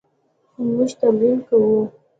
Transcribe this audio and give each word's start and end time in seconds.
موږ 0.75 0.89
تمرین 0.99 1.37
کوو 1.47 1.79